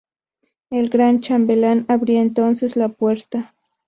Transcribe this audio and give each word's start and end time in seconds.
El 0.71 0.89
Gran 0.89 1.19
Chambelán 1.19 1.85
abría 1.87 2.21
entonces 2.21 2.75
la 2.75 2.89
puerta. 2.89 3.53